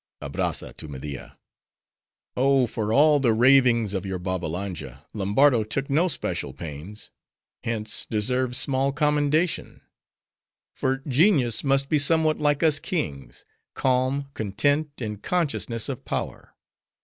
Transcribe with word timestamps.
ABRAZZA 0.23 0.73
(to 0.77 0.87
Media)—Oh, 0.87 2.65
for 2.65 2.91
all 2.91 3.19
the 3.19 3.33
ravings 3.33 3.93
of 3.93 4.03
your 4.03 4.17
Babbalanja, 4.17 5.05
Lombardo 5.13 5.63
took 5.63 5.91
no 5.91 6.07
special 6.07 6.53
pains; 6.53 7.11
hence, 7.63 8.07
deserves 8.09 8.57
small 8.57 8.91
commendation. 8.93 9.81
For, 10.73 11.03
genius 11.07 11.63
must 11.63 11.87
be 11.87 11.99
somewhat 11.99 12.39
like 12.39 12.63
us 12.63 12.79
kings,—calm, 12.79 14.31
content, 14.33 14.99
in 14.99 15.17
consciousness 15.17 15.87
of 15.87 16.03
power. 16.03 16.55